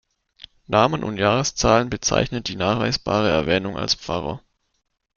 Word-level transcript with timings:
Namen 0.65 1.03
und 1.03 1.17
Jahreszahlen 1.19 1.91
bezeichnen 1.91 2.41
die 2.41 2.55
nachweisbare 2.55 3.29
Erwähnung 3.29 3.77
als 3.77 3.93
Pfarrer. 3.93 4.41